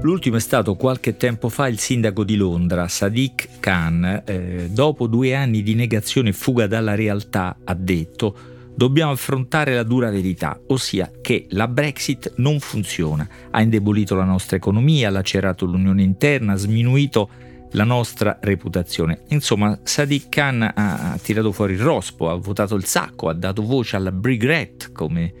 L'ultimo 0.00 0.36
è 0.36 0.40
stato 0.40 0.76
qualche 0.76 1.16
tempo 1.16 1.48
fa 1.48 1.66
il 1.66 1.80
sindaco 1.80 2.22
di 2.22 2.36
Londra, 2.36 2.86
Sadiq 2.86 3.58
Khan. 3.58 4.22
Eh, 4.24 4.68
dopo 4.70 5.08
due 5.08 5.34
anni 5.34 5.62
di 5.62 5.74
negazione 5.74 6.28
e 6.28 6.32
fuga 6.32 6.68
dalla 6.68 6.94
realtà, 6.94 7.56
ha 7.64 7.74
detto 7.74 8.36
dobbiamo 8.76 9.10
affrontare 9.10 9.74
la 9.74 9.82
dura 9.82 10.08
verità, 10.08 10.58
ossia 10.68 11.10
che 11.20 11.46
la 11.50 11.66
Brexit 11.66 12.34
non 12.36 12.60
funziona, 12.60 13.28
ha 13.50 13.60
indebolito 13.60 14.14
la 14.14 14.24
nostra 14.24 14.56
economia, 14.56 15.10
lacerato 15.10 15.66
l'unione 15.66 16.04
interna, 16.04 16.54
sminuito 16.54 17.28
la 17.72 17.84
nostra 17.84 18.38
reputazione. 18.40 19.22
Insomma, 19.30 19.80
Sadiq 19.82 20.28
Khan 20.28 20.62
ha, 20.62 21.18
tirato 21.20 21.50
fuori 21.50 21.72
il 21.72 21.80
rospo, 21.80 22.30
ha 22.30 22.34
votato 22.34 22.76
il 22.76 22.84
sacco, 22.84 23.28
ha 23.28 23.34
dato 23.34 23.62
voce 23.62 23.96
alla 23.96 24.12
Brigret, 24.12 24.92
come 24.92 25.32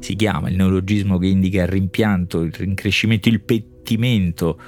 si 0.00 0.16
chiama, 0.16 0.48
il 0.48 0.56
neologismo 0.56 1.18
che 1.18 1.28
indica 1.28 1.62
il 1.62 1.68
rimpianto, 1.68 2.40
il 2.40 2.52
rincrescimento, 2.52 3.28
il 3.28 3.40
pettimento 3.82 4.58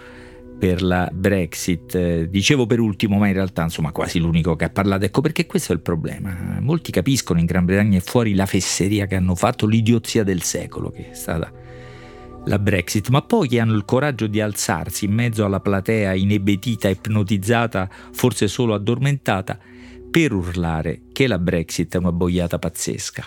per 0.59 0.83
la 0.83 1.11
Brexit. 1.13 2.25
Dicevo 2.25 2.67
per 2.67 2.81
ultimo, 2.81 3.19
ma 3.19 3.29
in 3.29 3.33
realtà 3.33 3.63
insomma 3.63 3.93
quasi 3.93 4.19
l'unico 4.19 4.57
che 4.57 4.65
ha 4.65 4.71
parlato. 4.71 5.05
Ecco 5.05 5.21
perché 5.21 5.47
questo 5.47 5.73
è 5.73 5.75
il 5.75 5.81
problema. 5.81 6.59
Molti 6.61 6.91
capiscono 6.91 7.39
in 7.39 7.47
Gran 7.47 7.65
Bretagna 7.65 7.97
e 7.97 8.01
fuori 8.01 8.35
la 8.35 8.47
fesseria 8.47 9.07
che 9.07 9.15
hanno 9.15 9.35
fatto, 9.35 9.67
l'idiozia 9.67 10.25
del 10.25 10.43
secolo 10.43 10.91
che 10.91 11.11
è 11.11 11.15
stata 11.15 11.51
la 12.47 12.59
Brexit, 12.59 13.09
ma 13.09 13.23
pochi 13.23 13.59
hanno 13.59 13.75
il 13.75 13.87
coraggio 13.87 14.27
di 14.27 14.39
alzarsi 14.39 15.07
in 15.07 15.13
mezzo 15.13 15.47
alla 15.47 15.61
platea 15.61 16.13
inebetita, 16.13 16.91
ipnotizzata, 16.91 17.89
forse 18.13 18.49
solo 18.49 18.75
addormentata, 18.75 19.59
per 20.11 20.33
urlare 20.33 21.05
che 21.11 21.27
la 21.27 21.39
Brexit 21.39 21.95
è 21.95 21.99
una 21.99 22.13
boiata 22.13 22.59
pazzesca. 22.59 23.25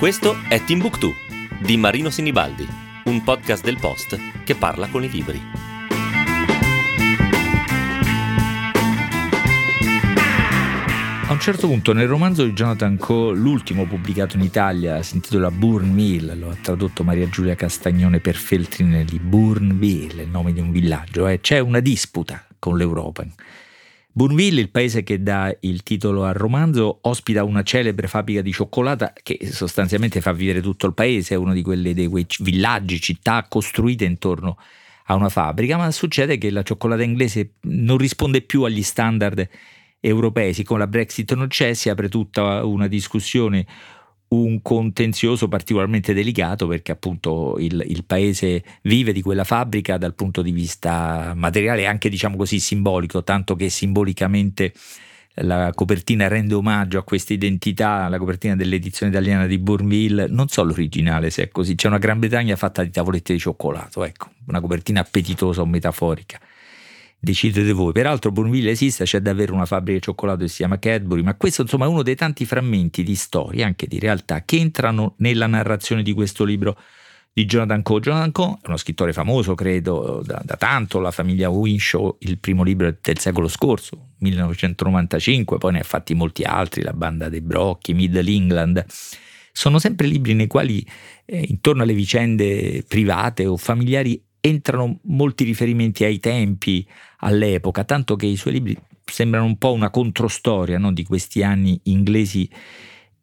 Questo 0.00 0.34
è 0.48 0.64
Timbuktu 0.64 1.14
di 1.60 1.76
Marino 1.76 2.08
Sinibaldi, 2.08 2.66
un 3.04 3.22
podcast 3.22 3.62
del 3.62 3.76
Post 3.78 4.18
che 4.44 4.54
parla 4.54 4.88
con 4.88 5.04
i 5.04 5.10
libri. 5.10 5.38
A 11.28 11.30
un 11.30 11.38
certo 11.38 11.66
punto 11.66 11.92
nel 11.92 12.08
romanzo 12.08 12.44
di 12.44 12.54
Jonathan 12.54 12.96
Coe, 12.96 13.36
l'ultimo 13.36 13.84
pubblicato 13.84 14.36
in 14.36 14.42
Italia, 14.42 15.02
si 15.02 15.16
intitola 15.16 15.50
Bourne 15.50 15.92
Mill, 15.92 16.38
lo 16.38 16.48
ha 16.48 16.56
tradotto 16.58 17.04
Maria 17.04 17.28
Giulia 17.28 17.54
Castagnone 17.54 18.20
per 18.20 18.36
Feltrinelli, 18.36 19.18
Bourneville, 19.18 20.22
il 20.22 20.30
nome 20.30 20.54
di 20.54 20.60
un 20.60 20.70
villaggio, 20.70 21.26
eh. 21.26 21.40
c'è 21.40 21.58
una 21.58 21.80
disputa 21.80 22.42
con 22.58 22.78
l'Europa 22.78 23.26
Bourneville, 24.12 24.60
il 24.60 24.70
paese 24.70 25.04
che 25.04 25.22
dà 25.22 25.56
il 25.60 25.82
titolo 25.82 26.24
al 26.24 26.34
romanzo, 26.34 26.98
ospita 27.02 27.44
una 27.44 27.62
celebre 27.62 28.08
fabbrica 28.08 28.42
di 28.42 28.52
cioccolata 28.52 29.12
che 29.22 29.38
sostanzialmente 29.50 30.20
fa 30.20 30.32
vivere 30.32 30.60
tutto 30.60 30.86
il 30.86 30.94
paese, 30.94 31.34
è 31.34 31.38
uno 31.38 31.52
di 31.52 31.62
quelli 31.62 31.94
dei 31.94 32.08
quei 32.08 32.26
villaggi, 32.40 33.00
città 33.00 33.46
costruite 33.48 34.04
intorno 34.04 34.58
a 35.06 35.14
una 35.14 35.28
fabbrica, 35.28 35.76
ma 35.76 35.90
succede 35.92 36.38
che 36.38 36.50
la 36.50 36.62
cioccolata 36.62 37.02
inglese 37.02 37.52
non 37.62 37.98
risponde 37.98 38.42
più 38.42 38.64
agli 38.64 38.82
standard 38.82 39.48
europei, 40.00 40.54
siccome 40.54 40.80
la 40.80 40.86
Brexit 40.86 41.34
non 41.34 41.46
c'è, 41.46 41.74
si 41.74 41.88
apre 41.88 42.08
tutta 42.08 42.64
una 42.64 42.88
discussione 42.88 43.66
un 44.30 44.62
contenzioso 44.62 45.48
particolarmente 45.48 46.14
delicato 46.14 46.68
perché 46.68 46.92
appunto 46.92 47.56
il, 47.58 47.84
il, 47.88 48.04
paese 48.04 48.62
vive 48.82 49.12
di 49.12 49.22
quella 49.22 49.42
fabbrica 49.42 49.98
dal 49.98 50.14
punto 50.14 50.40
di 50.42 50.52
vista 50.52 51.32
materiale 51.34 51.82
e 51.82 51.86
anche 51.86 52.08
diciamo 52.08 52.36
così 52.36 52.60
simbolico, 52.60 53.24
tanto 53.24 53.56
che 53.56 53.68
simbolicamente 53.70 54.72
la 55.42 55.72
copertina 55.74 56.28
rende 56.28 56.54
omaggio 56.54 56.98
a 56.98 57.02
questa 57.02 57.32
identità, 57.32 58.08
la 58.08 58.18
copertina 58.18 58.54
dell'edizione 58.54 59.10
italiana 59.10 59.46
di 59.46 59.58
Bourneville, 59.58 60.26
non 60.28 60.48
so 60.48 60.62
l'originale 60.62 61.30
se 61.30 61.44
è 61.44 61.48
così, 61.48 61.74
c'è 61.74 61.88
una 61.88 61.98
Gran 61.98 62.18
Bretagna 62.18 62.54
fatta 62.56 62.84
di 62.84 62.90
tavolette 62.90 63.32
di 63.32 63.38
cioccolato, 63.38 64.04
ecco, 64.04 64.30
una 64.46 64.60
copertina 64.60 65.00
appetitosa 65.00 65.60
o 65.62 65.66
metaforica 65.66 66.38
decidete 67.20 67.72
voi. 67.72 67.92
Peraltro 67.92 68.32
Bourneville 68.32 68.70
esiste, 68.70 69.04
c'è 69.04 69.20
davvero 69.20 69.54
una 69.54 69.66
fabbrica 69.66 69.98
di 69.98 70.04
cioccolato 70.04 70.40
che 70.40 70.48
si 70.48 70.56
chiama 70.56 70.78
Cadbury, 70.78 71.22
ma 71.22 71.34
questo 71.34 71.62
insomma 71.62 71.84
è 71.84 71.88
uno 71.88 72.02
dei 72.02 72.16
tanti 72.16 72.46
frammenti 72.46 73.02
di 73.02 73.14
storia, 73.14 73.66
anche 73.66 73.86
di 73.86 73.98
realtà, 73.98 74.42
che 74.44 74.56
entrano 74.56 75.14
nella 75.18 75.46
narrazione 75.46 76.02
di 76.02 76.14
questo 76.14 76.44
libro 76.44 76.76
di 77.32 77.44
Jonathan 77.44 77.82
Coe. 77.82 78.00
Jonathan 78.00 78.32
Coe 78.32 78.58
è 78.62 78.66
uno 78.66 78.76
scrittore 78.78 79.12
famoso, 79.12 79.54
credo, 79.54 80.22
da, 80.24 80.40
da 80.44 80.56
tanto, 80.56 80.98
la 80.98 81.10
famiglia 81.10 81.50
Winshaw, 81.50 82.16
il 82.20 82.38
primo 82.38 82.62
libro 82.62 82.94
del 83.00 83.18
secolo 83.18 83.48
scorso, 83.48 84.12
1995, 84.18 85.58
poi 85.58 85.72
ne 85.72 85.80
ha 85.80 85.84
fatti 85.84 86.14
molti 86.14 86.42
altri, 86.42 86.82
La 86.82 86.94
banda 86.94 87.28
dei 87.28 87.42
brocchi, 87.42 87.92
Middle 87.92 88.30
England. 88.30 88.84
Sono 89.52 89.78
sempre 89.78 90.06
libri 90.06 90.32
nei 90.32 90.46
quali 90.46 90.84
eh, 91.26 91.44
intorno 91.48 91.82
alle 91.82 91.92
vicende 91.92 92.84
private 92.86 93.46
o 93.46 93.56
familiari 93.56 94.22
entrano 94.40 94.98
molti 95.02 95.44
riferimenti 95.44 96.04
ai 96.04 96.18
tempi, 96.18 96.86
all'epoca, 97.18 97.84
tanto 97.84 98.16
che 98.16 98.26
i 98.26 98.36
suoi 98.36 98.54
libri 98.54 98.76
sembrano 99.04 99.46
un 99.46 99.58
po' 99.58 99.72
una 99.72 99.90
controstoria 99.90 100.78
no, 100.78 100.92
di 100.92 101.04
questi 101.04 101.42
anni 101.42 101.78
inglesi 101.84 102.48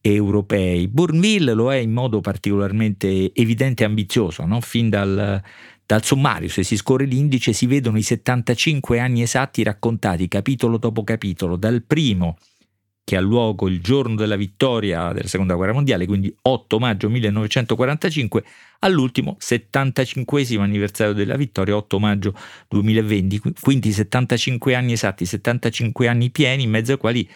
e 0.02 0.14
europei. 0.14 0.88
Bourneville 0.88 1.54
lo 1.54 1.72
è 1.72 1.78
in 1.78 1.92
modo 1.92 2.22
particolarmente 2.22 3.34
evidente 3.34 3.84
e 3.84 3.86
ambizioso, 3.86 4.46
no? 4.46 4.62
fin 4.62 4.90
dal, 4.90 5.42
dal 5.86 6.04
sommario, 6.04 6.50
se 6.50 6.64
si 6.64 6.78
scorre 6.78 7.06
l'indice, 7.06 7.54
si 7.54 7.66
vedono 7.66 7.98
i 7.98 8.04
75 8.04 9.00
anni 9.00 9.22
esatti 9.22 9.64
raccontati 9.64 10.28
capitolo 10.28 10.78
dopo 10.78 11.04
capitolo, 11.04 11.56
dal 11.56 11.84
primo 11.84 12.38
che 13.08 13.16
ha 13.16 13.22
luogo 13.22 13.70
il 13.70 13.80
giorno 13.80 14.16
della 14.16 14.36
vittoria 14.36 15.14
della 15.14 15.30
seconda 15.30 15.56
guerra 15.56 15.72
mondiale, 15.72 16.06
quindi 16.06 16.36
8 16.42 16.78
maggio 16.78 17.10
1945, 17.10 18.44
all'ultimo 18.80 19.38
75 19.40 20.46
anniversario 20.58 21.14
della 21.14 21.38
vittoria, 21.38 21.78
8 21.78 22.00
maggio 22.00 22.34
2020, 22.68 23.42
quindi 23.62 23.94
75 23.94 24.76
anni 24.76 24.92
esatti, 24.92 25.26
75 25.26 26.06
anni 26.10 26.32
pieni, 26.32 26.64
in 26.64 26.70
mezzo 26.70 26.92
ai 26.92 26.98
quali 26.98 27.30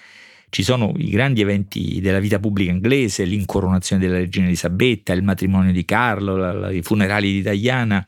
ci 0.50 0.62
sono 0.62 0.92
i 0.98 1.10
grandi 1.10 1.40
eventi 1.40 2.02
della 2.02 2.20
vita 2.20 2.38
pubblica 2.38 2.70
inglese, 2.70 3.24
l'incoronazione 3.24 4.06
della 4.06 4.18
regina 4.18 4.48
Elisabetta, 4.48 5.14
il 5.14 5.24
matrimonio 5.24 5.72
di 5.72 5.86
Carlo, 5.86 6.36
la, 6.36 6.52
la, 6.52 6.70
i 6.70 6.81
funerali 6.81 7.42
di 7.42 7.50
Diana, 7.50 8.06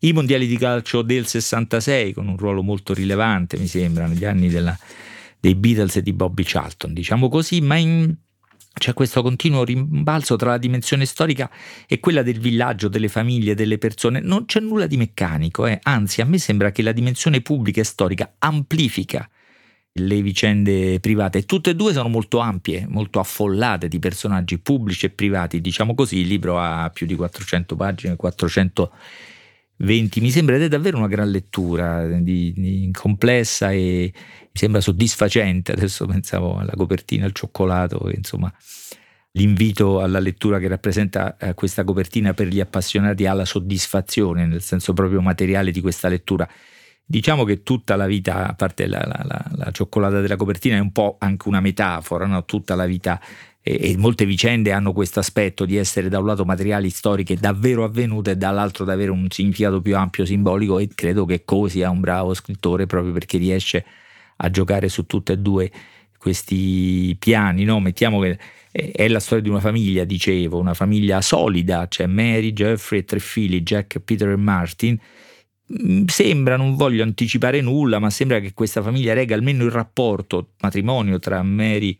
i 0.00 0.12
mondiali 0.12 0.48
di 0.48 0.58
calcio 0.58 1.02
del 1.02 1.28
66 1.28 2.14
con 2.14 2.26
un 2.26 2.36
ruolo 2.36 2.64
molto 2.64 2.92
rilevante, 2.94 3.56
mi 3.58 3.68
sembra, 3.68 4.08
negli 4.08 4.24
anni 4.24 4.48
della 4.48 4.76
dei 5.46 5.54
Beatles 5.54 5.96
e 5.96 6.02
di 6.02 6.12
Bobby 6.12 6.42
Charlton, 6.44 6.92
diciamo 6.92 7.28
così, 7.28 7.60
ma 7.60 7.76
in, 7.76 8.12
c'è 8.74 8.92
questo 8.94 9.22
continuo 9.22 9.62
rimbalzo 9.62 10.34
tra 10.34 10.50
la 10.50 10.58
dimensione 10.58 11.06
storica 11.06 11.48
e 11.86 12.00
quella 12.00 12.22
del 12.22 12.40
villaggio, 12.40 12.88
delle 12.88 13.06
famiglie, 13.06 13.54
delle 13.54 13.78
persone. 13.78 14.18
Non 14.18 14.46
c'è 14.46 14.58
nulla 14.58 14.88
di 14.88 14.96
meccanico, 14.96 15.66
eh. 15.66 15.78
anzi 15.84 16.20
a 16.20 16.24
me 16.24 16.38
sembra 16.38 16.72
che 16.72 16.82
la 16.82 16.90
dimensione 16.90 17.42
pubblica 17.42 17.80
e 17.80 17.84
storica 17.84 18.34
amplifica 18.38 19.28
le 19.92 20.20
vicende 20.20 20.98
private. 20.98 21.44
Tutte 21.44 21.70
e 21.70 21.76
due 21.76 21.92
sono 21.92 22.08
molto 22.08 22.38
ampie, 22.38 22.84
molto 22.88 23.20
affollate 23.20 23.86
di 23.86 24.00
personaggi 24.00 24.58
pubblici 24.58 25.06
e 25.06 25.10
privati. 25.10 25.60
Diciamo 25.60 25.94
così, 25.94 26.18
il 26.18 26.26
libro 26.26 26.58
ha 26.58 26.90
più 26.90 27.06
di 27.06 27.14
400 27.14 27.76
pagine, 27.76 28.16
400 28.16 28.92
20. 29.78 30.20
Mi 30.20 30.30
sembra 30.30 30.68
davvero 30.68 30.98
una 30.98 31.08
gran 31.08 31.30
lettura, 31.30 32.06
di, 32.06 32.52
di 32.54 32.90
complessa 32.92 33.70
e 33.70 34.12
mi 34.12 34.50
sembra 34.52 34.80
soddisfacente. 34.80 35.72
Adesso 35.72 36.06
pensavo 36.06 36.58
alla 36.58 36.72
copertina 36.74 37.26
al 37.26 37.32
cioccolato, 37.32 38.10
insomma, 38.14 38.52
l'invito 39.32 40.00
alla 40.00 40.18
lettura 40.18 40.58
che 40.58 40.68
rappresenta 40.68 41.36
eh, 41.36 41.54
questa 41.54 41.84
copertina 41.84 42.32
per 42.32 42.48
gli 42.48 42.60
appassionati 42.60 43.26
alla 43.26 43.44
soddisfazione, 43.44 44.46
nel 44.46 44.62
senso 44.62 44.92
proprio 44.92 45.20
materiale 45.20 45.70
di 45.70 45.80
questa 45.80 46.08
lettura. 46.08 46.48
Diciamo 47.08 47.44
che 47.44 47.62
tutta 47.62 47.94
la 47.94 48.06
vita, 48.06 48.48
a 48.48 48.54
parte 48.54 48.86
la, 48.88 48.98
la, 49.06 49.22
la, 49.24 49.44
la 49.54 49.70
cioccolata 49.70 50.20
della 50.20 50.36
copertina, 50.36 50.76
è 50.76 50.80
un 50.80 50.90
po' 50.90 51.16
anche 51.20 51.46
una 51.48 51.60
metafora, 51.60 52.26
no? 52.26 52.44
tutta 52.44 52.74
la 52.74 52.86
vita 52.86 53.20
e, 53.68 53.96
molte 53.96 54.24
vicende 54.24 54.70
hanno 54.70 54.92
questo 54.92 55.18
aspetto 55.18 55.64
di 55.64 55.76
essere 55.76 56.08
da 56.08 56.20
un 56.20 56.26
lato 56.26 56.44
materiali 56.44 56.88
storiche 56.88 57.34
davvero 57.34 57.82
avvenute 57.82 58.30
e 58.30 58.36
dall'altro 58.36 58.84
di 58.84 58.92
avere 58.92 59.10
un 59.10 59.26
significato 59.28 59.82
più 59.82 59.96
ampio 59.96 60.24
simbolico 60.24 60.78
e 60.78 60.88
credo 60.94 61.24
che 61.24 61.44
Cosi 61.44 61.78
sia 61.78 61.90
un 61.90 61.98
bravo 61.98 62.32
scrittore 62.32 62.86
proprio 62.86 63.12
perché 63.12 63.38
riesce 63.38 63.84
a 64.36 64.50
giocare 64.50 64.88
su 64.88 65.06
tutti 65.06 65.32
e 65.32 65.38
due 65.38 65.72
questi 66.16 67.16
piani, 67.18 67.64
no? 67.64 67.80
mettiamo 67.80 68.20
che 68.20 68.38
è 68.70 69.08
la 69.08 69.20
storia 69.20 69.42
di 69.42 69.48
una 69.48 69.60
famiglia, 69.60 70.04
dicevo, 70.04 70.58
una 70.58 70.74
famiglia 70.74 71.20
solida, 71.20 71.88
c'è 71.88 72.06
Mary, 72.06 72.52
Jeffrey 72.52 73.00
e 73.00 73.04
tre 73.04 73.18
figli, 73.18 73.62
Jack, 73.62 73.98
Peter 74.00 74.28
e 74.28 74.36
Martin. 74.36 74.98
Mm, 75.82 76.04
sembra, 76.06 76.56
non 76.56 76.76
voglio 76.76 77.02
anticipare 77.02 77.60
nulla, 77.60 77.98
ma 77.98 78.10
sembra 78.10 78.38
che 78.38 78.52
questa 78.52 78.82
famiglia 78.82 79.14
rega 79.14 79.34
almeno 79.34 79.64
il 79.64 79.70
rapporto 79.70 80.50
matrimonio 80.60 81.18
tra 81.18 81.42
Mary 81.42 81.90
e 81.90 81.98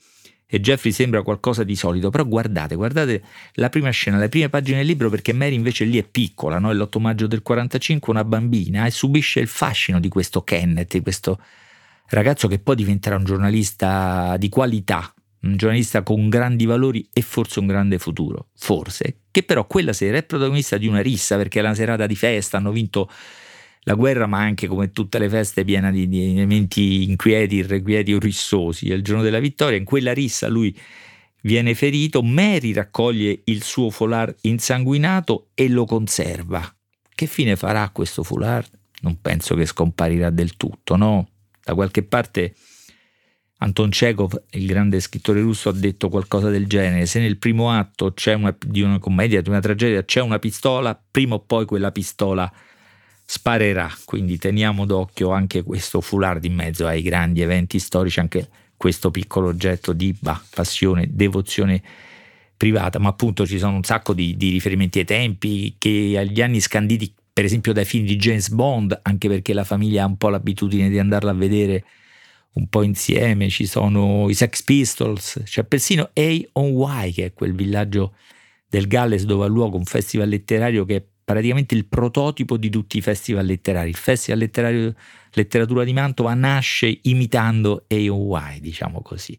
e 0.49 0.61
Jeffrey 0.61 0.93
sembra 0.93 1.23
qualcosa 1.23 1.65
di 1.65 1.75
solito, 1.75 2.11
però 2.11 2.25
guardate, 2.25 2.77
guardate 2.77 3.23
la 3.55 3.69
prima 3.69 3.91
scena, 3.91 4.19
le 4.19 4.29
prime 4.29 4.49
pagine 4.49 4.79
del 4.79 4.87
libro 4.87 5.11
perché 5.11 5.33
Mary 5.33 5.55
invece 5.55 5.85
lì 5.85 5.99
è 5.99 6.05
piccola, 6.05 6.59
no? 6.59 6.71
è 6.71 6.75
l'8 6.75 7.01
maggio 7.01 7.27
del 7.27 7.43
45, 7.43 8.13
una 8.13 8.25
bambina 8.25 8.87
e 8.87 8.91
subisce 8.91 9.41
il 9.41 9.49
fascino 9.49 9.99
di 9.99 10.09
questo 10.09 10.43
Kenneth, 10.43 10.93
di 10.93 11.03
questo 11.03 11.41
ragazzo 12.09 12.47
che 12.47 12.61
poi 12.61 12.77
diventerà 12.77 13.17
un 13.17 13.25
giornalista 13.25 14.37
di 14.39 14.49
qualità, 14.49 15.13
un 15.41 15.57
giornalista 15.57 16.05
con 16.05 16.29
grandi 16.29 16.65
valori 16.65 17.09
e 17.13 17.23
forse 17.23 17.59
un 17.59 17.67
grande 17.67 17.99
futuro, 17.99 18.51
forse, 18.57 19.23
che 19.33 19.43
però 19.43 19.67
quella 19.67 19.93
sera 19.93 20.17
è 20.17 20.23
protagonista 20.23 20.77
di 20.77 20.87
una 20.87 21.01
rissa 21.01 21.37
perché 21.37 21.59
è 21.59 21.63
una 21.63 21.75
serata 21.75 22.07
di 22.07 22.15
festa, 22.15 22.57
hanno 22.57 22.71
vinto 22.71 23.11
la 23.89 23.95
guerra, 23.95 24.27
ma 24.27 24.39
anche 24.39 24.67
come 24.67 24.91
tutte 24.91 25.19
le 25.19 25.29
feste 25.29 25.65
piena 25.65 25.93
di, 25.93 26.09
di 26.09 26.33
elementi 26.33 27.05
inquieti, 27.09 27.57
irrequieti 27.57 28.13
o 28.15 28.19
rissosi. 28.19 28.91
È 28.91 28.95
il 28.95 29.03
giorno 29.03 29.23
della 29.23 29.39
vittoria, 29.39 29.79
in 29.79 29.85
quella 29.85 30.13
rissa 30.13 30.49
lui 30.49 30.77
viene 31.43 31.75
ferito, 31.75 32.21
Mary 32.23 32.73
raccoglie 32.73 33.43
il 33.45 33.63
suo 33.63 33.91
foulard 33.91 34.35
insanguinato 34.43 35.51
e 35.55 35.69
lo 35.69 35.85
conserva. 35.85 36.69
Che 37.15 37.27
fine 37.27 37.55
farà 37.55 37.89
questo 37.91 38.25
foulard? 38.25 38.69
Non 39.03 39.21
penso 39.21 39.55
che 39.55 39.65
scomparirà 39.65 40.31
del 40.31 40.57
tutto, 40.57 40.97
no? 40.97 41.29
Da 41.63 41.75
qualche 41.75 42.03
parte 42.03 42.55
Anton 43.59 43.91
Chekhov, 43.91 44.43
il 44.51 44.67
grande 44.67 44.99
scrittore 44.99 45.41
russo, 45.41 45.69
ha 45.69 45.73
detto 45.73 46.09
qualcosa 46.09 46.51
del 46.51 46.67
genere. 46.67 47.07
Se 47.07 47.21
nel 47.21 47.39
primo 47.39 47.71
atto 47.71 48.13
una, 48.35 48.57
di 48.67 48.81
una 48.81 48.99
commedia, 48.99 49.41
di 49.41 49.49
una 49.49 49.61
tragedia, 49.61 50.05
c'è 50.05 50.21
una 50.21 50.41
pistola, 50.41 51.01
prima 51.09 51.37
o 51.37 51.39
poi 51.39 51.67
quella 51.67 51.93
pistola 51.93 52.53
sparerà. 53.27 53.91
Quindi 54.05 54.39
teniamo 54.39 54.87
d'occhio 54.87 55.31
anche 55.31 55.63
questo 55.63 56.01
foulard 56.01 56.45
in 56.45 56.55
mezzo 56.55 56.87
ai 56.87 57.03
grandi 57.03 57.43
eventi 57.43 57.79
storici, 57.79 58.21
anche 58.21 58.49
questo 58.77 59.11
piccolo 59.11 59.49
oggetto 59.49 59.93
di 59.93 60.15
bah, 60.19 60.41
passione, 60.55 61.09
devozione 61.11 61.83
privata. 62.57 62.99
Ma 62.99 63.09
appunto 63.09 63.45
ci 63.45 63.59
sono 63.59 63.77
un 63.77 63.83
sacco 63.83 64.15
di, 64.15 64.37
di 64.37 64.51
riferimenti 64.51 65.01
ai 65.01 65.05
tempi 65.05 65.75
che 65.77 66.15
agli 66.17 66.41
anni 66.41 66.61
scanditi, 66.61 67.13
per 67.33 67.45
esempio 67.45 67.73
dai 67.73 67.85
film 67.85 68.07
di 68.07 68.17
James 68.17 68.49
Bond, 68.49 68.99
anche 69.03 69.29
perché 69.29 69.53
la 69.53 69.65
famiglia 69.65 70.05
ha 70.05 70.07
un 70.07 70.17
po' 70.17 70.29
l'abitudine 70.29 70.89
di 70.89 70.99
andarla 70.99 71.33
a 71.33 71.35
vedere 71.35 71.85
un 72.53 72.69
po' 72.69 72.83
insieme, 72.83 73.51
ci 73.51 73.67
sono 73.67 74.31
i 74.31 74.35
Sex 74.35 74.63
Pistols, 74.63 75.43
c'è 75.45 75.65
persino 75.65 76.11
A 76.15 76.41
on 76.53 77.05
Y, 77.05 77.13
che 77.13 77.25
è 77.27 77.33
quel 77.35 77.55
villaggio 77.55 78.15
del 78.67 78.87
Galles 78.87 79.25
dove 79.25 79.45
ha 79.45 79.49
luogo 79.49 79.77
un 79.77 79.85
festival 79.85 80.29
letterario 80.29 80.87
che 80.87 80.97
è 80.97 81.05
praticamente 81.27 81.75
il 81.75 81.87
prototipo 81.87 82.57
di 82.57 82.71
tutti 82.71 82.99
i 82.99 83.01
festival 83.01 83.45
letterari. 83.45 83.89
Il 83.89 83.97
Festival 83.97 84.39
letterario 84.39 84.95
letteratura 85.33 85.83
di 85.83 85.93
Mantova 85.93 86.33
nasce 86.35 87.01
imitando 87.03 87.85
A 87.89 88.13
on 88.13 88.55
Y, 88.55 88.61
diciamo 88.61 89.03
così. 89.03 89.37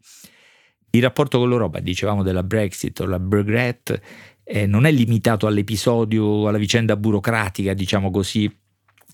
Il 0.89 1.01
rapporto 1.01 1.39
con 1.39 1.47
l'Europa, 1.47 1.79
dicevamo 1.79 2.23
della 2.23 2.43
Brexit 2.43 2.99
o 2.99 3.05
la 3.05 3.19
Brexit, 3.19 4.01
eh, 4.43 4.65
non 4.65 4.85
è 4.85 4.91
limitato 4.91 5.47
all'episodio, 5.47 6.49
alla 6.49 6.57
vicenda 6.57 6.97
burocratica, 6.97 7.73
diciamo 7.73 8.11
così, 8.11 8.53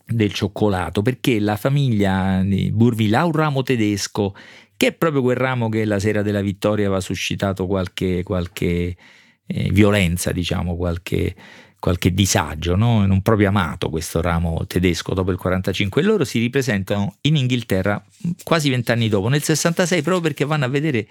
del 0.05 0.33
cioccolato 0.33 1.03
perché 1.03 1.39
la 1.39 1.55
famiglia 1.55 2.41
di 2.43 2.71
Burville 2.71 3.17
ha 3.17 3.25
un 3.25 3.31
ramo 3.31 3.61
tedesco 3.61 4.35
che 4.75 4.87
è 4.87 4.93
proprio 4.93 5.21
quel 5.21 5.37
ramo 5.37 5.69
che 5.69 5.85
la 5.85 5.99
sera 5.99 6.23
della 6.23 6.41
vittoria 6.41 6.87
aveva 6.87 6.99
suscitato 7.01 7.67
qualche, 7.67 8.23
qualche 8.23 8.97
eh, 9.45 9.69
violenza, 9.71 10.31
diciamo, 10.31 10.75
qualche, 10.75 11.35
qualche 11.83 12.13
disagio, 12.13 12.77
no? 12.77 13.05
non 13.05 13.21
proprio 13.21 13.49
amato 13.49 13.89
questo 13.89 14.21
ramo 14.21 14.65
tedesco 14.65 15.13
dopo 15.13 15.31
il 15.31 15.37
45 15.37 16.01
e 16.01 16.05
loro 16.05 16.23
si 16.23 16.39
ripresentano 16.39 17.17
in 17.23 17.35
Inghilterra 17.35 18.01
quasi 18.41 18.69
vent'anni 18.69 19.09
dopo, 19.09 19.27
nel 19.27 19.43
66 19.43 20.01
proprio 20.01 20.21
perché 20.21 20.45
vanno 20.45 20.63
a 20.63 20.69
vedere 20.69 21.05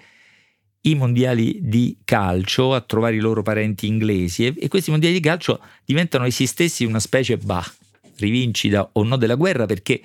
i 0.81 0.95
mondiali 0.95 1.59
di 1.61 1.99
calcio 2.03 2.73
a 2.73 2.81
trovare 2.81 3.17
i 3.17 3.19
loro 3.19 3.43
parenti 3.43 3.85
inglesi 3.85 4.47
e, 4.47 4.55
e 4.57 4.67
questi 4.67 4.89
mondiali 4.89 5.13
di 5.13 5.21
calcio 5.21 5.59
diventano 5.85 6.25
essi 6.25 6.47
stessi 6.47 6.85
una 6.85 6.99
specie 6.99 7.37
bah, 7.37 7.71
rivincita 8.17 8.89
o 8.93 9.03
no 9.03 9.15
della 9.15 9.35
guerra 9.35 9.67
perché 9.67 10.01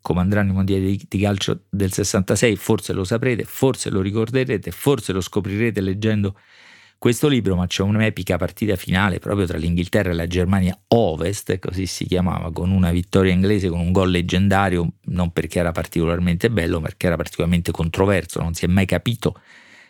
come 0.00 0.22
andranno 0.22 0.50
i 0.50 0.54
mondiali 0.54 1.00
di 1.08 1.18
calcio 1.20 1.66
del 1.70 1.92
66, 1.92 2.56
forse 2.56 2.92
lo 2.92 3.04
saprete, 3.04 3.44
forse 3.44 3.90
lo 3.90 4.00
ricorderete, 4.00 4.72
forse 4.72 5.12
lo 5.12 5.20
scoprirete 5.20 5.80
leggendo 5.80 6.34
questo 7.04 7.28
libro, 7.28 7.54
ma 7.54 7.66
c'è 7.66 7.82
un'epica 7.82 8.38
partita 8.38 8.76
finale 8.76 9.18
proprio 9.18 9.44
tra 9.44 9.58
l'Inghilterra 9.58 10.08
e 10.08 10.14
la 10.14 10.26
Germania 10.26 10.74
Ovest, 10.88 11.58
così 11.58 11.84
si 11.84 12.06
chiamava, 12.06 12.50
con 12.50 12.70
una 12.70 12.90
vittoria 12.92 13.30
inglese, 13.30 13.68
con 13.68 13.78
un 13.78 13.92
gol 13.92 14.10
leggendario, 14.10 14.90
non 15.08 15.30
perché 15.30 15.58
era 15.58 15.70
particolarmente 15.70 16.48
bello, 16.48 16.80
ma 16.80 16.86
perché 16.86 17.08
era 17.08 17.16
particolarmente 17.16 17.72
controverso, 17.72 18.40
non 18.40 18.54
si 18.54 18.64
è 18.64 18.68
mai 18.68 18.86
capito 18.86 19.38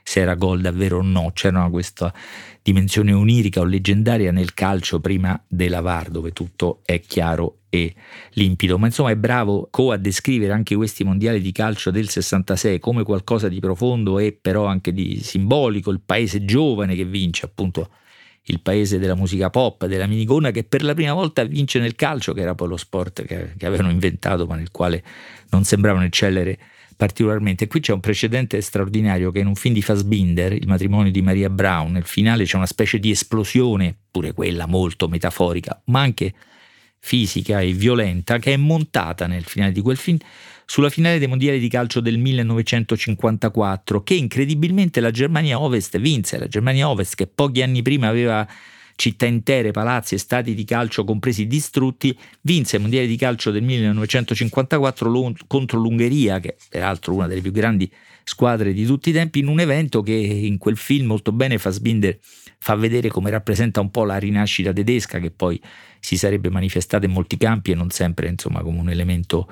se 0.03 0.23
era 0.23 0.35
gol 0.35 0.61
davvero 0.61 0.99
o 0.99 1.03
no, 1.03 1.31
c'era 1.33 1.69
questa 1.71 2.13
dimensione 2.61 3.13
onirica 3.13 3.61
o 3.61 3.65
leggendaria 3.65 4.33
nel 4.33 4.53
calcio 4.53 4.99
prima 4.99 5.41
della 5.47 5.83
VAR, 5.83 6.11
dove 6.11 6.33
tutto 6.33 6.81
è 6.85 6.99
chiaro 6.99 7.61
e 7.75 7.95
limpido. 8.35 8.79
Ma 8.79 8.87
insomma 8.87 9.11
è 9.11 9.17
bravo 9.17 9.67
Co 9.71 9.91
a 9.91 9.97
descrivere 9.97 10.53
anche 10.53 10.77
questi 10.77 11.03
mondiali 11.03 11.41
di 11.41 11.51
calcio 11.51 11.91
del 11.91 12.09
66 12.09 12.79
come 12.79 13.03
qualcosa 13.03 13.49
di 13.49 13.59
profondo 13.59 14.19
e 14.19 14.37
però 14.39 14.67
anche 14.67 14.93
di 14.93 15.21
simbolico, 15.21 15.91
il 15.91 16.01
paese 16.05 16.45
giovane 16.45 16.95
che 16.95 17.05
vince, 17.05 17.47
appunto 17.47 17.91
il 18.49 18.61
paese 18.61 18.99
della 18.99 19.17
musica 19.17 19.51
pop, 19.51 19.87
della 19.87 20.07
minigonna, 20.07 20.51
che 20.51 20.65
per 20.65 20.85
la 20.85 20.95
prima 20.95 21.15
volta 21.15 21.43
vince 21.45 21.79
nel 21.79 21.95
calcio, 21.95 22.33
che 22.33 22.43
era 22.43 22.55
poi 22.55 22.69
lo 22.69 22.77
sport 22.77 23.25
che, 23.25 23.55
che 23.57 23.67
avevano 23.67 23.91
inventato, 23.91 24.47
ma 24.47 24.55
nel 24.55 24.71
quale 24.71 25.03
non 25.51 25.65
sembravano 25.65 26.05
eccellere 26.05 26.59
particolarmente. 26.97 27.67
Qui 27.67 27.81
c'è 27.81 27.93
un 27.93 28.01
precedente 28.01 28.61
straordinario 28.61 29.33
che 29.33 29.41
in 29.41 29.47
un 29.47 29.55
film 29.57 29.75
di 29.75 29.83
Fassbinder, 29.83 30.53
Il 30.53 30.69
matrimonio 30.69 31.11
di 31.11 31.23
Maria 31.23 31.51
Brown, 31.51 31.93
nel 31.93 32.05
finale 32.05 32.45
c'è 32.45 32.57
una 32.57 32.67
specie 32.67 32.99
di 32.99 33.11
esplosione, 33.11 33.97
pure 34.11 34.33
quella 34.33 34.67
molto 34.67 35.09
metaforica, 35.09 35.83
ma 35.87 36.01
anche 36.01 36.33
fisica 37.07 37.61
e 37.61 37.75
violenta, 37.75 38.39
che 38.39 38.55
è 38.55 38.57
montata 38.57 39.27
nel 39.27 39.45
finale 39.45 39.73
di 39.73 39.83
quel 39.83 39.99
film 39.99 40.17
sulla 40.65 40.89
finale 40.89 41.19
dei 41.19 41.29
mondiali 41.29 41.59
di 41.59 41.69
calcio 41.69 42.01
del 42.01 42.17
1954, 42.17 44.03
che 44.03 44.15
incredibilmente 44.15 45.01
la 45.01 45.11
Germania 45.11 45.61
Ovest 45.61 45.99
vinse. 45.99 46.39
La 46.39 46.49
Germania 46.49 46.89
Ovest, 46.89 47.15
che 47.15 47.27
pochi 47.27 47.61
anni 47.61 47.83
prima 47.83 48.09
aveva 48.09 48.49
città 48.97 49.27
intere, 49.27 49.71
palazzi 49.71 50.15
e 50.15 50.19
stadi 50.19 50.55
di 50.55 50.65
calcio 50.65 51.05
compresi 51.05 51.47
distrutti, 51.47 52.17
vinse 52.41 52.77
i 52.77 52.81
mondiali 52.81 53.07
di 53.07 53.17
calcio 53.17 53.51
del 53.51 53.65
1954 53.65 55.35
contro 55.47 55.79
l'Ungheria, 55.79 56.41
che 56.41 56.49
è 56.49 56.57
peraltro 56.71 57.13
una 57.13 57.27
delle 57.27 57.43
più 57.43 57.53
grandi 57.53 57.91
squadre 58.25 58.73
di 58.73 58.87
tutti 58.87 59.11
i 59.11 59.13
tempi, 59.13 59.41
in 59.41 59.49
un 59.49 59.61
evento 59.61 60.03
che 60.03 60.15
in 60.15 60.57
quel 60.57 60.79
film 60.79 61.09
molto 61.09 61.33
bene 61.33 61.59
Fassbinder 61.59 62.19
fa 62.65 62.77
vedere 62.77 63.11
come 63.11 63.29
rappresenta 63.29 63.83
un 63.83 63.91
po' 63.91 64.05
la 64.05 64.17
rinascita 64.17 64.73
tedesca 64.73 65.19
che 65.19 65.31
poi 65.31 65.61
si 66.01 66.17
sarebbe 66.17 66.49
manifestata 66.49 67.05
in 67.05 67.13
molti 67.13 67.37
campi 67.37 67.73
e 67.73 67.75
non 67.75 67.91
sempre 67.91 68.27
insomma 68.27 68.63
come 68.63 68.79
un 68.79 68.89
elemento 68.89 69.47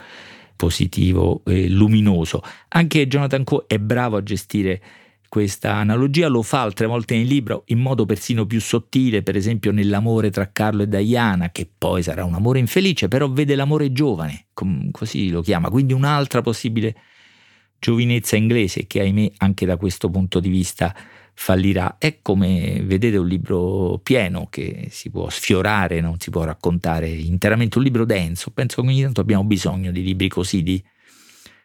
positivo 0.57 1.43
e 1.45 1.69
luminoso. 1.69 2.43
Anche 2.69 3.07
Jonathan 3.07 3.45
Coe 3.45 3.65
è 3.67 3.79
bravo 3.79 4.17
a 4.17 4.23
gestire 4.23 4.81
questa 5.29 5.75
analogia, 5.75 6.29
lo 6.29 6.41
fa 6.41 6.63
altre 6.63 6.87
volte 6.87 7.15
nel 7.15 7.27
libro 7.27 7.65
in 7.67 7.81
modo 7.81 8.07
persino 8.07 8.47
più 8.47 8.63
sottile, 8.63 9.23
per 9.23 9.37
esempio 9.37 9.73
nell'amore 9.73 10.31
tra 10.31 10.51
Carlo 10.51 10.85
e 10.85 10.89
Diana, 10.89 11.51
che 11.51 11.69
poi 11.77 12.03
sarà 12.03 12.25
un 12.25 12.33
amore 12.33 12.61
infelice, 12.61 13.09
però 13.09 13.29
vede 13.29 13.55
l'amore 13.55 13.93
giovane, 13.93 14.47
così 14.91 15.29
lo 15.29 15.43
chiama, 15.43 15.69
quindi 15.69 15.93
un'altra 15.93 16.41
possibile 16.41 16.97
giovinezza 17.79 18.37
inglese 18.37 18.87
che 18.87 19.01
ahimè 19.01 19.33
anche 19.39 19.67
da 19.67 19.77
questo 19.77 20.09
punto 20.09 20.41
di 20.41 20.49
vista 20.49 20.95
fallirà. 21.35 21.97
È 21.99 22.19
come 22.23 22.83
vedete 22.85 23.17
un 23.17 23.27
libro 23.27 24.01
pieno 24.03 24.47
che 24.51 24.89
si 24.91 25.11
può 25.11 25.29
sfiorare, 25.29 26.01
non 26.01 26.19
si 26.19 26.31
può 26.31 26.45
raccontare 26.45 27.09
interamente, 27.09 27.79
un 27.79 27.85
libro 27.85 28.05
denso. 28.05 28.51
Penso 28.51 28.83
che 28.83 28.89
ogni 28.89 29.03
tanto 29.03 29.21
abbiamo 29.21 29.45
bisogno 29.45 29.91
di 29.91 30.03
libri 30.03 30.29
così, 30.29 30.63
di 30.63 30.83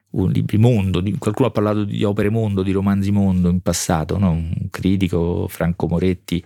un 0.09 0.31
libri 0.31 0.57
mondo, 0.57 1.01
di, 1.01 1.17
qualcuno 1.17 1.49
ha 1.49 1.51
parlato 1.51 1.83
di 1.83 2.03
opere 2.03 2.29
mondo, 2.29 2.63
di 2.63 2.71
romanzi 2.71 3.11
mondo 3.11 3.49
in 3.49 3.61
passato, 3.61 4.17
no? 4.17 4.31
un 4.31 4.67
critico, 4.69 5.47
Franco 5.47 5.87
Moretti, 5.87 6.43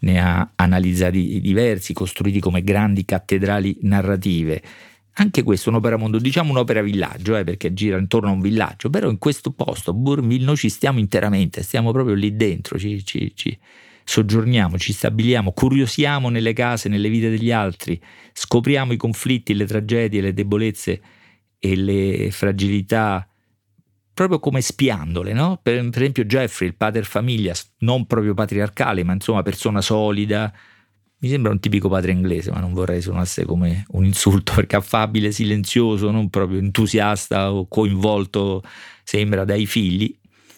ne 0.00 0.20
ha 0.20 0.52
analizzati 0.54 1.40
diversi, 1.40 1.92
costruiti 1.92 2.40
come 2.40 2.62
grandi 2.62 3.04
cattedrali 3.04 3.78
narrative. 3.82 4.62
Anche 5.16 5.42
questo 5.42 5.68
è 5.68 5.72
un'opera 5.72 5.96
mondo, 5.96 6.18
diciamo 6.18 6.50
un'opera 6.52 6.80
villaggio, 6.80 7.36
eh, 7.36 7.44
perché 7.44 7.74
gira 7.74 7.98
intorno 7.98 8.28
a 8.28 8.32
un 8.32 8.40
villaggio, 8.40 8.88
però 8.88 9.10
in 9.10 9.18
questo 9.18 9.52
posto, 9.52 9.92
Bourville, 9.92 10.44
noi 10.44 10.56
ci 10.56 10.70
stiamo 10.70 10.98
interamente, 10.98 11.62
stiamo 11.62 11.92
proprio 11.92 12.14
lì 12.14 12.34
dentro, 12.34 12.78
ci, 12.78 13.04
ci, 13.04 13.32
ci 13.34 13.58
soggiorniamo, 14.04 14.78
ci 14.78 14.94
stabiliamo, 14.94 15.52
curiosiamo 15.52 16.30
nelle 16.30 16.54
case, 16.54 16.88
nelle 16.88 17.10
vite 17.10 17.28
degli 17.28 17.52
altri, 17.52 18.00
scopriamo 18.32 18.92
i 18.92 18.96
conflitti, 18.96 19.54
le 19.54 19.66
tragedie, 19.66 20.22
le 20.22 20.32
debolezze 20.32 21.00
e 21.58 21.76
le 21.76 22.30
fragilità 22.30 23.26
proprio 24.14 24.40
come 24.40 24.60
spiandole, 24.60 25.32
no? 25.32 25.58
per, 25.62 25.88
per, 25.88 26.00
esempio 26.00 26.24
Jeffrey, 26.24 26.68
il 26.68 26.76
pater 26.76 27.04
famiglia, 27.04 27.54
non 27.78 28.06
proprio 28.06 28.34
patriarcale, 28.34 29.04
ma 29.04 29.12
insomma 29.12 29.42
persona 29.42 29.80
solida, 29.80 30.52
mi 31.22 31.28
sembra 31.28 31.52
un 31.52 31.60
tipico 31.60 31.88
padre 31.88 32.10
inglese, 32.10 32.50
ma 32.50 32.58
non 32.58 32.72
vorrei 32.72 33.00
suonasse 33.00 33.44
come 33.44 33.84
un 33.90 34.04
insulto, 34.04 34.54
perché 34.56 34.74
affabile, 34.76 35.30
silenzioso, 35.30 36.10
non 36.10 36.30
proprio 36.30 36.58
entusiasta 36.58 37.52
o 37.52 37.68
coinvolto, 37.68 38.62
sembra 39.04 39.44
dai 39.44 39.66
figli, 39.66 40.14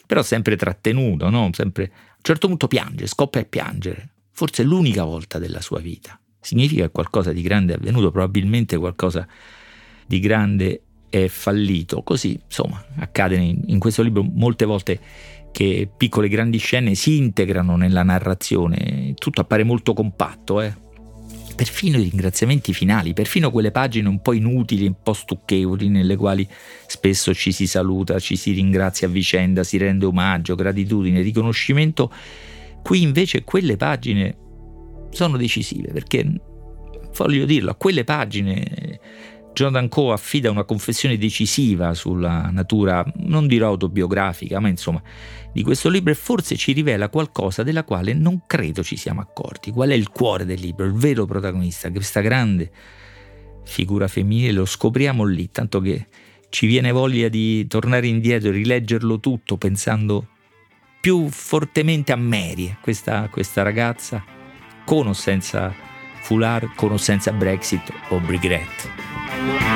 però 0.07 0.23
sempre 0.23 0.57
trattenuto, 0.57 1.29
no? 1.29 1.51
sempre, 1.53 1.85
a 1.85 1.89
un 1.89 2.23
certo 2.23 2.49
punto 2.49 2.67
piange, 2.67 3.07
scoppia 3.07 3.43
a 3.43 3.45
piangere, 3.45 4.09
forse 4.33 4.63
l'unica 4.63 5.05
volta 5.05 5.39
della 5.39 5.61
sua 5.61 5.81
vita. 5.81 6.19
Significa 6.41 6.85
che 6.85 6.91
qualcosa 6.91 7.33
di 7.33 7.43
grande 7.43 7.75
è 7.75 7.77
avvenuto, 7.77 8.11
probabilmente 8.11 8.79
qualcosa 8.79 9.27
di 10.07 10.19
grande 10.19 10.83
è 11.11 11.29
fallito. 11.29 12.03
Così, 12.03 12.41
insomma, 12.43 12.83
accade 12.97 13.37
in 13.37 13.79
questo 13.79 14.03
libro 14.03 14.23
molte 14.23 14.65
volte 14.65 15.01
che 15.55 15.89
piccole 15.97 16.27
e 16.27 16.31
grandi 16.31 16.59
scene 16.59 16.97
si 16.97 17.17
integrano 17.17 17.77
nella 17.77 18.03
narrazione, 18.03 19.15
tutto 19.15 19.41
appare 19.41 19.63
molto 19.63 19.93
compatto, 19.93 20.61
eh? 20.61 20.75
perfino 21.55 21.97
i 21.97 22.03
ringraziamenti 22.03 22.73
finali, 22.73 23.13
perfino 23.13 23.53
quelle 23.53 23.71
pagine 23.71 24.09
un 24.09 24.21
po' 24.21 24.33
inutili, 24.33 24.85
un 24.85 24.97
po' 25.01 25.13
stucchevoli, 25.13 25.89
nelle 25.89 26.17
quali 26.17 26.45
spesso 26.89 27.33
ci 27.33 27.53
si 27.53 27.69
saluta, 27.69 28.19
ci 28.19 28.35
si 28.35 28.51
ringrazia 28.51 29.07
a 29.07 29.11
vicenda, 29.13 29.63
si 29.63 29.77
rende 29.77 30.07
omaggio, 30.07 30.57
gratitudine, 30.57 31.21
riconoscimento, 31.21 32.13
qui 32.83 33.03
invece 33.03 33.45
quelle 33.45 33.77
pagine 33.77 34.37
sono 35.11 35.37
decisive 35.37 35.93
perché, 35.93 36.29
voglio 37.17 37.45
dirlo, 37.45 37.71
a 37.71 37.77
quelle 37.77 38.03
pagine 38.03 38.99
Jonathan 39.55 39.89
Coe 39.89 40.13
affida 40.13 40.51
una 40.51 40.65
confessione 40.65 41.17
decisiva 41.17 41.95
sulla 41.95 42.51
natura, 42.51 43.05
non 43.19 43.47
dirò 43.47 43.69
autobiografica, 43.69 44.59
ma 44.59 44.69
insomma, 44.69 45.01
di 45.53 45.63
questo 45.63 45.89
libro 45.89 46.11
e 46.11 46.17
forse 46.17 46.57
ci 46.57 46.73
rivela 46.73 47.09
qualcosa 47.09 47.63
della 47.63 47.85
quale 47.85 48.13
non 48.13 48.43
credo 48.47 48.83
ci 48.83 48.97
siamo 48.97 49.21
accorti. 49.21 49.71
Qual 49.71 49.89
è 49.91 49.95
il 49.95 50.11
cuore 50.11 50.45
del 50.45 50.59
libro, 50.59 50.85
il 50.85 50.93
vero 50.93 51.25
protagonista, 51.25 51.91
questa 51.91 52.21
grande 52.21 52.71
figura 53.63 54.09
femminile, 54.09 54.53
lo 54.53 54.65
scopriamo 54.65 55.25
lì, 55.25 55.49
tanto 55.51 55.81
che 55.81 56.09
ci 56.49 56.67
viene 56.67 56.91
voglia 56.91 57.29
di 57.29 57.67
tornare 57.69 58.09
indietro 58.09 58.49
e 58.49 58.53
rileggerlo 58.53 59.21
tutto 59.21 59.57
pensando 59.57 60.29
più 61.01 61.29
fortemente 61.29 62.11
a 62.11 62.17
Mary, 62.17 62.77
questa, 62.81 63.29
questa 63.31 63.63
ragazza, 63.63 64.25
con 64.85 65.07
o 65.07 65.13
senza 65.13 65.73
foulard, 66.23 66.75
con 66.75 66.91
o 66.91 66.97
senza 66.97 67.31
Brexit 67.31 67.93
o 68.09 68.19
Brigret. 68.19 69.04
Yeah. 69.37 69.74